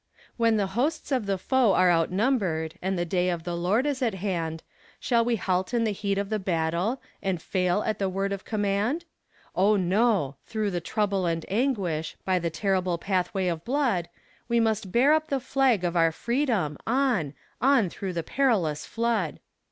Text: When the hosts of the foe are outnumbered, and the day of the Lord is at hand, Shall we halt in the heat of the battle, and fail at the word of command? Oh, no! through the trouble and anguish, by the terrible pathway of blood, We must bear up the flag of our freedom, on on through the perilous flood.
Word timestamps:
When 0.35 0.57
the 0.57 0.65
hosts 0.73 1.11
of 1.11 1.27
the 1.27 1.37
foe 1.37 1.73
are 1.73 1.91
outnumbered, 1.91 2.73
and 2.81 2.97
the 2.97 3.05
day 3.05 3.29
of 3.29 3.43
the 3.43 3.55
Lord 3.55 3.85
is 3.85 4.01
at 4.01 4.15
hand, 4.15 4.63
Shall 4.99 5.23
we 5.23 5.35
halt 5.35 5.75
in 5.75 5.83
the 5.83 5.91
heat 5.91 6.17
of 6.17 6.31
the 6.31 6.39
battle, 6.39 6.99
and 7.21 7.39
fail 7.39 7.83
at 7.85 7.99
the 7.99 8.09
word 8.09 8.33
of 8.33 8.43
command? 8.43 9.05
Oh, 9.55 9.75
no! 9.75 10.37
through 10.47 10.71
the 10.71 10.81
trouble 10.81 11.27
and 11.27 11.45
anguish, 11.49 12.17
by 12.25 12.39
the 12.39 12.49
terrible 12.49 12.97
pathway 12.97 13.45
of 13.47 13.63
blood, 13.63 14.09
We 14.47 14.59
must 14.59 14.91
bear 14.91 15.13
up 15.13 15.27
the 15.27 15.39
flag 15.39 15.83
of 15.83 15.95
our 15.95 16.11
freedom, 16.11 16.79
on 16.87 17.35
on 17.61 17.91
through 17.91 18.13
the 18.13 18.23
perilous 18.23 18.87
flood. 18.87 19.39